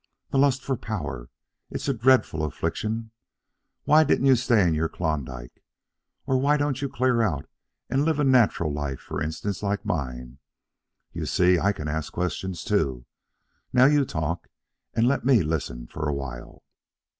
[0.31, 1.29] The lust for power!
[1.69, 3.11] It's a dreadful affliction.
[3.83, 5.63] Why didn't you stay in your Klondike?
[6.25, 7.45] Or why don't you clear out
[7.87, 10.39] and live a natural life, for instance, like mine?
[11.13, 13.05] You see, I can ask questions, too.
[13.71, 14.47] Now you talk
[14.95, 16.63] and let me listen for a while."